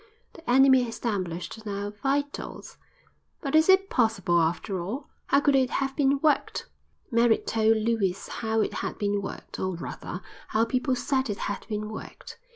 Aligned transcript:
The 0.33 0.49
enemy 0.49 0.81
established 0.89 1.59
in 1.59 1.71
our 1.71 1.91
vitals! 1.91 2.77
But 3.39 3.53
is 3.53 3.69
it 3.69 3.87
possible, 3.91 4.41
after 4.41 4.81
all? 4.81 5.09
How 5.27 5.41
could 5.41 5.55
it 5.55 5.69
have 5.69 5.95
been 5.95 6.17
worked?" 6.21 6.65
Merritt 7.11 7.45
told 7.45 7.77
Lewis 7.77 8.27
how 8.27 8.61
it 8.61 8.73
had 8.81 8.97
been 8.97 9.21
worked, 9.21 9.59
or 9.59 9.75
rather, 9.75 10.23
how 10.47 10.65
people 10.65 10.95
said 10.95 11.29
it 11.29 11.37
had 11.37 11.67
been 11.69 11.87
worked. 11.89 12.39